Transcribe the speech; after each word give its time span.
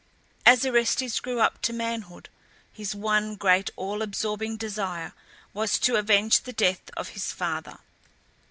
As 0.47 0.65
Orestes 0.65 1.19
grew 1.19 1.41
up 1.41 1.61
to 1.61 1.71
manhood, 1.73 2.27
his 2.73 2.95
one 2.95 3.35
great 3.35 3.69
all 3.75 4.01
absorbing 4.01 4.57
desire 4.57 5.13
was 5.53 5.77
to 5.77 5.95
avenge 5.95 6.41
the 6.41 6.53
death 6.53 6.89
of 6.97 7.09
his 7.09 7.31
father. 7.31 7.77